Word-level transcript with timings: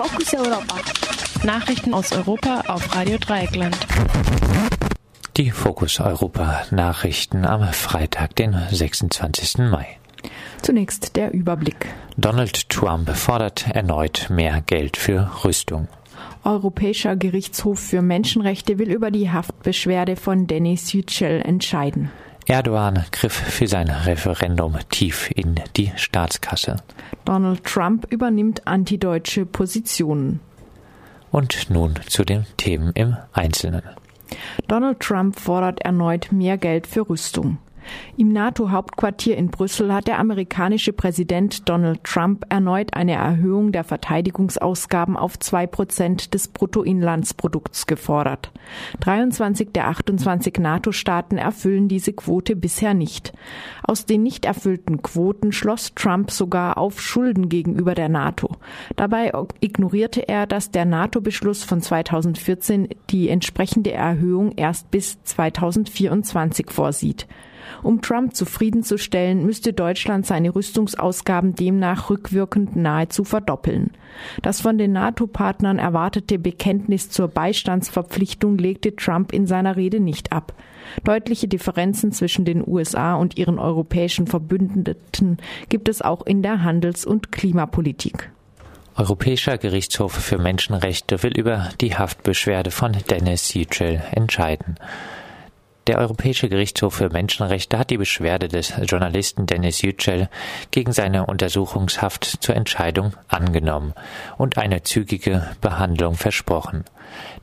Fokus 0.00 0.32
Europa. 0.32 0.76
Nachrichten 1.42 1.92
aus 1.92 2.12
Europa 2.12 2.62
auf 2.68 2.94
Radio 2.94 3.18
Dreieckland. 3.18 3.76
Die 5.36 5.50
Fokus 5.50 5.98
Europa 5.98 6.62
Nachrichten 6.70 7.44
am 7.44 7.64
Freitag, 7.72 8.36
den 8.36 8.56
26. 8.70 9.58
Mai. 9.58 9.98
Zunächst 10.62 11.16
der 11.16 11.34
Überblick. 11.34 11.86
Donald 12.16 12.68
Trump 12.68 13.10
fordert 13.10 13.66
erneut 13.74 14.30
mehr 14.30 14.62
Geld 14.64 14.96
für 14.96 15.32
Rüstung. 15.42 15.88
Europäischer 16.44 17.16
Gerichtshof 17.16 17.80
für 17.80 18.00
Menschenrechte 18.00 18.78
will 18.78 18.92
über 18.92 19.10
die 19.10 19.32
Haftbeschwerde 19.32 20.14
von 20.14 20.46
Denis 20.46 20.92
Yücel 20.92 21.42
entscheiden. 21.42 22.12
Erdogan 22.48 23.04
griff 23.12 23.34
für 23.34 23.66
sein 23.66 23.90
Referendum 23.90 24.78
tief 24.88 25.30
in 25.36 25.56
die 25.76 25.92
Staatskasse. 25.96 26.76
Donald 27.26 27.62
Trump 27.62 28.06
übernimmt 28.10 28.66
antideutsche 28.66 29.44
Positionen. 29.44 30.40
Und 31.30 31.68
nun 31.68 31.94
zu 32.08 32.24
den 32.24 32.46
Themen 32.56 32.92
im 32.94 33.18
Einzelnen. 33.34 33.82
Donald 34.66 35.00
Trump 35.00 35.38
fordert 35.38 35.80
erneut 35.82 36.32
mehr 36.32 36.56
Geld 36.56 36.86
für 36.86 37.08
Rüstung. 37.08 37.58
Im 38.16 38.28
NATO-Hauptquartier 38.32 39.36
in 39.36 39.48
Brüssel 39.48 39.92
hat 39.92 40.08
der 40.08 40.18
amerikanische 40.18 40.92
Präsident 40.92 41.68
Donald 41.68 42.02
Trump 42.04 42.44
erneut 42.48 42.94
eine 42.94 43.12
Erhöhung 43.12 43.72
der 43.72 43.84
Verteidigungsausgaben 43.84 45.16
auf 45.16 45.38
zwei 45.38 45.66
Prozent 45.66 46.34
des 46.34 46.48
Bruttoinlandsprodukts 46.48 47.86
gefordert. 47.86 48.50
23 49.00 49.72
der 49.72 49.88
28 49.88 50.58
NATO-Staaten 50.58 51.38
erfüllen 51.38 51.88
diese 51.88 52.12
Quote 52.12 52.56
bisher 52.56 52.94
nicht. 52.94 53.32
Aus 53.82 54.06
den 54.06 54.22
nicht 54.22 54.44
erfüllten 54.44 55.02
Quoten 55.02 55.52
schloss 55.52 55.94
Trump 55.94 56.30
sogar 56.30 56.78
auf 56.78 57.00
Schulden 57.00 57.48
gegenüber 57.48 57.94
der 57.94 58.08
NATO. 58.08 58.56
Dabei 58.96 59.32
ignorierte 59.60 60.28
er, 60.28 60.46
dass 60.46 60.70
der 60.70 60.84
NATO-Beschluss 60.84 61.64
von 61.64 61.80
2014 61.80 62.88
die 63.10 63.28
entsprechende 63.28 63.92
Erhöhung 63.92 64.52
erst 64.56 64.90
bis 64.90 65.22
2024 65.24 66.70
vorsieht. 66.70 67.26
Um 67.82 68.00
Trump 68.02 68.34
zufriedenzustellen, 68.34 69.44
müsste 69.44 69.72
Deutschland 69.72 70.26
seine 70.26 70.54
Rüstungsausgaben 70.54 71.54
demnach 71.54 72.10
rückwirkend 72.10 72.76
nahezu 72.76 73.24
verdoppeln. 73.24 73.90
Das 74.42 74.60
von 74.60 74.78
den 74.78 74.92
NATO-Partnern 74.92 75.78
erwartete 75.78 76.38
Bekenntnis 76.38 77.10
zur 77.10 77.28
Beistandsverpflichtung 77.28 78.58
legte 78.58 78.96
Trump 78.96 79.32
in 79.32 79.46
seiner 79.46 79.76
Rede 79.76 80.00
nicht 80.00 80.32
ab. 80.32 80.54
Deutliche 81.04 81.48
Differenzen 81.48 82.12
zwischen 82.12 82.44
den 82.44 82.66
USA 82.66 83.14
und 83.14 83.38
ihren 83.38 83.58
europäischen 83.58 84.26
Verbündeten 84.26 85.38
gibt 85.68 85.88
es 85.88 86.02
auch 86.02 86.24
in 86.24 86.42
der 86.42 86.62
Handels- 86.62 87.04
und 87.04 87.32
Klimapolitik. 87.32 88.30
Europäischer 88.96 89.58
Gerichtshof 89.58 90.12
für 90.12 90.38
Menschenrechte 90.38 91.22
will 91.22 91.38
über 91.38 91.68
die 91.80 91.94
Haftbeschwerde 91.94 92.72
von 92.72 92.96
Dennis 93.08 93.54
Yücel 93.54 94.02
entscheiden. 94.10 94.76
Der 95.88 95.96
Europäische 95.96 96.50
Gerichtshof 96.50 96.96
für 96.96 97.08
Menschenrechte 97.08 97.78
hat 97.78 97.88
die 97.88 97.96
Beschwerde 97.96 98.48
des 98.48 98.74
Journalisten 98.84 99.46
Dennis 99.46 99.80
Yücel 99.80 100.28
gegen 100.70 100.92
seine 100.92 101.24
Untersuchungshaft 101.24 102.24
zur 102.26 102.56
Entscheidung 102.56 103.14
angenommen 103.26 103.94
und 104.36 104.58
eine 104.58 104.82
zügige 104.82 105.48
Behandlung 105.62 106.16
versprochen. 106.16 106.84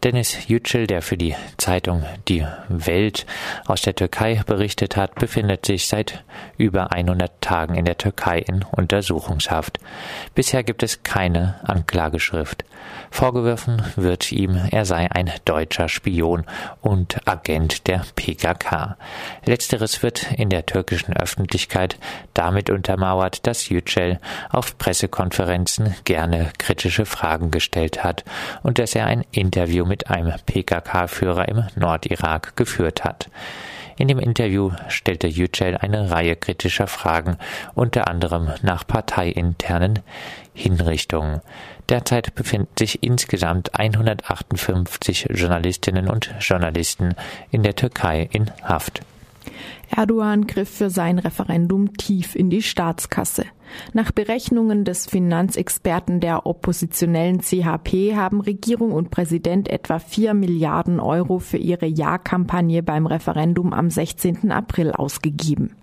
Dennis 0.03 0.47
Yücel, 0.47 0.87
der 0.87 1.01
für 1.01 1.17
die 1.17 1.35
Zeitung 1.57 2.03
Die 2.27 2.45
Welt 2.69 3.25
aus 3.65 3.81
der 3.81 3.95
Türkei 3.95 4.41
berichtet 4.45 4.95
hat, 4.95 5.15
befindet 5.15 5.65
sich 5.65 5.87
seit 5.87 6.23
über 6.57 6.91
100 6.91 7.41
Tagen 7.41 7.75
in 7.75 7.85
der 7.85 7.97
Türkei 7.97 8.39
in 8.39 8.63
Untersuchungshaft. 8.63 9.79
Bisher 10.35 10.63
gibt 10.63 10.83
es 10.83 11.03
keine 11.03 11.55
Anklageschrift. 11.63 12.65
Vorgeworfen 13.09 13.81
wird 13.95 14.31
ihm, 14.31 14.59
er 14.71 14.85
sei 14.85 15.09
ein 15.09 15.31
deutscher 15.45 15.89
Spion 15.89 16.43
und 16.81 17.27
Agent 17.27 17.87
der 17.87 18.03
PKK. 18.15 18.97
Letzteres 19.45 20.03
wird 20.03 20.31
in 20.33 20.49
der 20.49 20.65
türkischen 20.65 21.15
Öffentlichkeit 21.15 21.97
damit 22.33 22.69
untermauert, 22.69 23.47
dass 23.47 23.69
Yücel 23.69 24.19
auf 24.49 24.77
Pressekonferenzen 24.77 25.95
gerne 26.03 26.51
kritische 26.57 27.05
Fragen 27.05 27.51
gestellt 27.51 28.03
hat 28.03 28.23
und 28.63 28.79
dass 28.79 28.95
er 28.95 29.07
ein 29.07 29.25
Interview 29.31 29.54
mit 29.85 30.09
einem 30.09 30.33
PKK-Führer 30.45 31.47
im 31.47 31.63
Nordirak 31.75 32.55
geführt 32.55 33.03
hat. 33.03 33.29
In 33.97 34.09
dem 34.09 34.19
Interview 34.19 34.71
stellte 34.89 35.27
Yücel 35.27 35.77
eine 35.77 36.11
Reihe 36.11 36.35
kritischer 36.35 36.87
Fragen, 36.87 37.37
unter 37.75 38.09
anderem 38.09 38.49
nach 38.61 38.85
parteiinternen 38.85 39.99
Hinrichtungen. 40.53 41.41
Derzeit 41.87 42.35
befinden 42.35 42.73
sich 42.77 43.03
insgesamt 43.03 43.79
158 43.79 45.27
Journalistinnen 45.33 46.09
und 46.09 46.33
Journalisten 46.39 47.15
in 47.51 47.63
der 47.63 47.75
Türkei 47.75 48.27
in 48.31 48.51
Haft. 48.63 49.01
Erdogan 49.95 50.47
griff 50.47 50.69
für 50.69 50.89
sein 50.89 51.19
Referendum 51.19 51.93
tief 51.93 52.35
in 52.35 52.49
die 52.49 52.61
Staatskasse. 52.61 53.45
Nach 53.93 54.11
Berechnungen 54.11 54.83
des 54.83 55.07
Finanzexperten 55.07 56.19
der 56.19 56.45
oppositionellen 56.45 57.41
CHP 57.41 58.15
haben 58.15 58.41
Regierung 58.41 58.91
und 58.91 59.11
Präsident 59.11 59.67
etwa 59.67 59.99
4 59.99 60.33
Milliarden 60.33 60.99
Euro 60.99 61.39
für 61.39 61.57
ihre 61.57 61.85
Ja-Kampagne 61.85 62.83
beim 62.83 63.05
Referendum 63.05 63.73
am 63.73 63.89
16. 63.89 64.51
April 64.51 64.91
ausgegeben. 64.91 65.75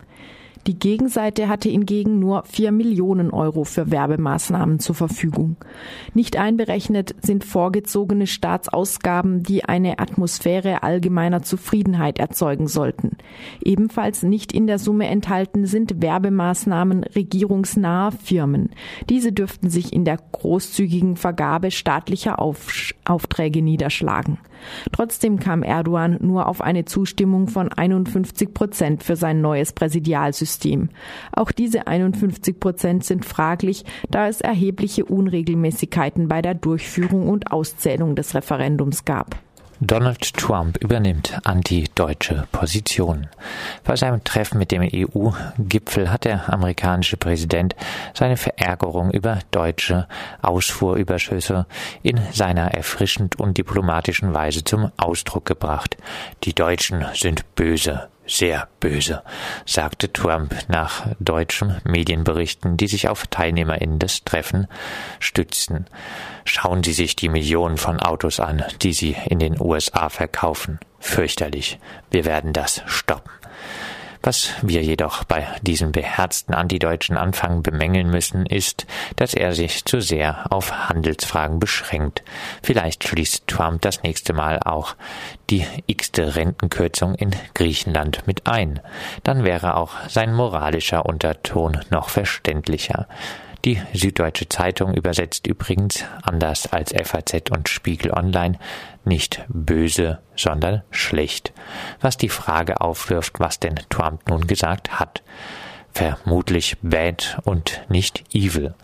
Die 0.67 0.78
Gegenseite 0.78 1.49
hatte 1.49 1.69
hingegen 1.69 2.21
nur 2.21 2.45
vier 2.45 2.71
Millionen 2.71 3.31
Euro 3.31 3.65
für 3.65 3.91
Werbemaßnahmen 3.91 4.78
zur 4.78 4.95
Verfügung. 4.95 5.56
Nicht 6.15 6.37
einberechnet 6.37 7.17
sind 7.21 7.45
vorgezogene 7.45 8.28
Staatsausgaben, 8.28 9.43
die 9.43 9.65
eine 9.65 9.99
Atmosphäre 9.99 10.84
allgemeiner 10.84 11.43
Zufriedenheit 11.43 12.21
erzeugen 12.21 12.69
sollten. 12.69 13.17
Ebenfalls 13.65 14.23
nicht 14.23 14.53
in 14.53 14.69
der 14.69 14.78
Summe 14.78 15.09
enthalten 15.09 15.67
sind 15.67 16.00
Werbemaßnahmen 16.00 17.03
regierungsnaher 17.05 18.12
Firmen. 18.12 18.71
Diese 19.09 19.33
dürften 19.33 19.69
sich 19.69 19.93
in 19.93 20.05
der 20.05 20.19
großzügigen 20.31 21.17
Vergabe 21.17 21.73
staatlicher 21.73 22.39
Auf 22.39 22.93
Aufträge 23.05 23.62
niederschlagen. 23.62 24.39
Trotzdem 24.93 25.39
kam 25.39 25.62
Erdogan 25.62 26.19
nur 26.21 26.47
auf 26.47 26.61
eine 26.61 26.84
Zustimmung 26.84 27.49
von 27.49 27.71
51 27.71 28.55
Prozent 28.55 29.03
für 29.03 29.17
sein 29.17 29.41
neues 29.41 29.73
Präsidialsystem. 29.73 30.91
Auch 31.33 31.53
diese 31.53 31.87
51 31.87 32.59
Prozent 32.61 33.05
sind 33.05 33.25
fraglich, 33.25 33.84
da 34.11 34.28
es 34.28 34.41
erhebliche 34.41 35.05
Unregelmäßigkeiten 35.05 36.28
bei 36.28 36.43
der 36.43 36.55
Durchführung 36.55 37.28
und 37.28 37.53
Auszählung 37.53 38.15
des 38.17 38.34
Referendums 38.34 39.05
gab. 39.05 39.37
Donald 39.84 40.34
Trump 40.34 40.76
übernimmt 40.76 41.41
antideutsche 41.43 42.47
Positionen. 42.53 43.26
Bei 43.82 43.97
seinem 43.97 44.22
Treffen 44.22 44.59
mit 44.59 44.70
dem 44.70 44.82
EU-Gipfel 44.82 46.09
hat 46.09 46.25
der 46.25 46.53
amerikanische 46.53 47.16
Präsident 47.16 47.75
seine 48.15 48.37
Verärgerung 48.37 49.10
über 49.10 49.41
deutsche 49.50 50.06
Ausfuhrüberschüsse 50.41 51.66
in 52.04 52.20
seiner 52.31 52.72
erfrischend 52.72 53.41
und 53.41 53.59
diplomatischen 53.59 54.32
Weise 54.32 54.62
zum 54.62 54.93
Ausdruck 54.98 55.47
gebracht. 55.47 55.97
Die 56.44 56.54
Deutschen 56.54 57.04
sind 57.14 57.56
böse, 57.56 58.09
sehr 58.32 58.69
böse, 58.81 59.22
sagte 59.66 60.12
Trump 60.12 60.54
nach 60.69 61.06
deutschen 61.20 61.81
Medienberichten, 61.84 62.76
die 62.76 62.88
sich 62.88 63.09
auf 63.09 63.26
TeilnehmerInnen 63.26 63.98
des 63.98 64.25
Treffen 64.25 64.66
stützten. 65.20 65.87
Schauen 66.44 66.82
Sie 66.82 66.93
sich 66.93 67.15
die 67.15 67.28
Millionen 67.28 67.76
von 67.76 68.00
Autos 68.00 68.41
an, 68.41 68.65
die 68.82 68.93
Sie 68.93 69.16
in 69.26 69.38
den 69.38 69.60
USA 69.60 70.09
verkaufen. 70.09 70.81
Fürchterlich. 70.98 71.78
Wir 72.10 72.25
werden 72.25 72.53
das 72.53 72.82
stoppen. 72.87 73.31
Was 74.25 74.50
wir 74.62 74.83
jedoch 74.83 75.25
bei 75.25 75.49
diesem 75.62 75.91
beherzten 75.91 76.55
antideutschen 76.55 77.16
Anfang 77.16 77.62
bemängeln 77.62 78.09
müssen, 78.09 78.47
ist, 78.47 78.87
dass 79.16 79.34
er 79.34 79.53
sich 79.53 79.84
zu 79.84 80.00
sehr 80.00 80.47
auf 80.53 80.88
Handelsfragen 80.88 81.58
beschränkt. 81.58 82.23
Vielleicht 82.62 83.02
schließt 83.02 83.49
Trump 83.49 83.82
das 83.82 84.05
nächste 84.05 84.32
Mal 84.32 84.61
auch 84.61 84.94
die 85.50 85.67
x-te 85.87 86.37
Rentenkürzung 86.37 87.17
in 87.17 87.35
Griechenland 87.55 88.26
mit 88.29 88.46
ein. 88.46 88.79
Dann 89.25 89.43
wäre 89.43 89.76
auch 89.76 89.94
sein 90.08 90.32
moralischer 90.32 91.05
Unterton 91.05 91.81
noch 91.91 92.08
verständlicher. 92.08 93.08
Die 93.64 93.81
Süddeutsche 93.93 94.49
Zeitung 94.49 94.94
übersetzt 94.94 95.47
übrigens, 95.47 96.05
anders 96.23 96.73
als 96.73 96.93
FAZ 96.93 97.50
und 97.50 97.69
Spiegel 97.69 98.11
Online, 98.11 98.59
nicht 99.05 99.44
böse, 99.49 100.19
sondern 100.35 100.82
schlecht, 100.91 101.53
was 102.00 102.17
die 102.17 102.29
Frage 102.29 102.81
aufwirft, 102.81 103.38
was 103.38 103.61
denn 103.61 103.76
Trump 103.88 104.29
nun 104.29 104.49
gesagt 104.49 104.99
hat 104.99 105.23
vermutlich 105.93 106.77
bad 106.83 107.39
und 107.44 107.83
nicht 107.89 108.25
evil. 108.35 108.75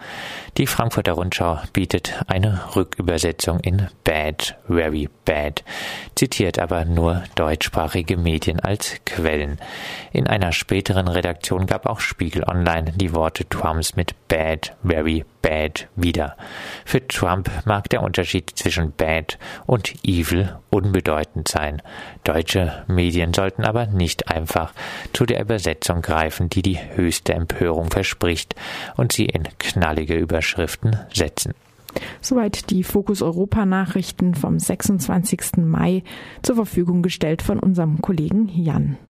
Die 0.56 0.66
Frankfurter 0.66 1.12
Rundschau 1.12 1.58
bietet 1.72 2.22
eine 2.26 2.74
Rückübersetzung 2.74 3.60
in 3.60 3.88
bad, 4.04 4.56
very 4.66 5.08
bad, 5.24 5.62
zitiert 6.14 6.58
aber 6.58 6.84
nur 6.84 7.22
deutschsprachige 7.34 8.16
Medien 8.16 8.60
als 8.60 8.96
Quellen. 9.04 9.58
In 10.12 10.26
einer 10.26 10.52
späteren 10.52 11.08
Redaktion 11.08 11.66
gab 11.66 11.86
auch 11.86 12.00
Spiegel 12.00 12.44
Online 12.44 12.92
die 12.96 13.12
Worte 13.14 13.48
Trumps 13.48 13.96
mit 13.96 14.14
bad, 14.28 14.76
very 14.82 15.24
Bad 15.42 15.88
wieder. 15.96 16.36
Für 16.84 17.06
Trump 17.06 17.50
mag 17.64 17.88
der 17.88 18.02
Unterschied 18.02 18.50
zwischen 18.54 18.92
Bad 18.92 19.38
und 19.66 19.94
Evil 20.04 20.56
unbedeutend 20.70 21.48
sein. 21.48 21.82
Deutsche 22.24 22.84
Medien 22.88 23.32
sollten 23.32 23.64
aber 23.64 23.86
nicht 23.86 24.28
einfach 24.28 24.72
zu 25.12 25.26
der 25.26 25.40
Übersetzung 25.40 26.02
greifen, 26.02 26.50
die 26.50 26.62
die 26.62 26.78
höchste 26.78 27.34
Empörung 27.34 27.90
verspricht 27.90 28.54
und 28.96 29.12
sie 29.12 29.26
in 29.26 29.44
knallige 29.58 30.14
Überschriften 30.14 30.98
setzen. 31.12 31.54
Soweit 32.20 32.70
die 32.70 32.84
Fokus 32.84 33.22
Europa 33.22 33.64
Nachrichten 33.64 34.34
vom 34.34 34.58
26. 34.58 35.58
Mai 35.58 36.02
zur 36.42 36.56
Verfügung 36.56 37.02
gestellt 37.02 37.42
von 37.42 37.58
unserem 37.58 38.02
Kollegen 38.02 38.48
Jan. 38.48 38.98